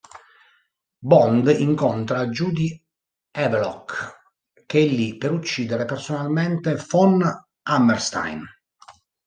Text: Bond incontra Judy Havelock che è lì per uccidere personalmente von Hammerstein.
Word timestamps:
Bond 1.11 1.47
incontra 1.59 2.25
Judy 2.29 2.83
Havelock 3.35 4.31
che 4.65 4.81
è 4.81 4.85
lì 4.87 5.15
per 5.15 5.31
uccidere 5.31 5.85
personalmente 5.85 6.75
von 6.89 7.23
Hammerstein. 7.61 8.43